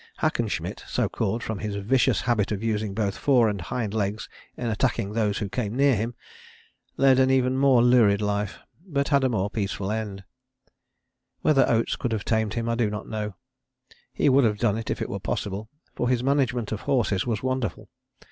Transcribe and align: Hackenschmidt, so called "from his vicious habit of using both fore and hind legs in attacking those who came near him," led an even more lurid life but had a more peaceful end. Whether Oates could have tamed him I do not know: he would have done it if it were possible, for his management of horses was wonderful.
Hackenschmidt, 0.17 0.83
so 0.87 1.07
called 1.07 1.43
"from 1.43 1.59
his 1.59 1.75
vicious 1.75 2.21
habit 2.21 2.51
of 2.51 2.63
using 2.63 2.95
both 2.95 3.15
fore 3.15 3.47
and 3.47 3.61
hind 3.61 3.93
legs 3.93 4.27
in 4.57 4.65
attacking 4.65 5.13
those 5.13 5.37
who 5.37 5.47
came 5.47 5.75
near 5.75 5.95
him," 5.95 6.15
led 6.97 7.19
an 7.19 7.29
even 7.29 7.55
more 7.55 7.83
lurid 7.83 8.19
life 8.19 8.57
but 8.83 9.09
had 9.09 9.23
a 9.23 9.29
more 9.29 9.51
peaceful 9.51 9.91
end. 9.91 10.23
Whether 11.41 11.69
Oates 11.69 11.95
could 11.97 12.13
have 12.13 12.25
tamed 12.25 12.55
him 12.55 12.67
I 12.67 12.73
do 12.73 12.89
not 12.89 13.07
know: 13.07 13.35
he 14.11 14.27
would 14.27 14.43
have 14.43 14.57
done 14.57 14.75
it 14.75 14.89
if 14.89 15.03
it 15.03 15.07
were 15.09 15.19
possible, 15.19 15.69
for 15.93 16.09
his 16.09 16.23
management 16.23 16.71
of 16.71 16.81
horses 16.89 17.27
was 17.27 17.43
wonderful. 17.43 17.87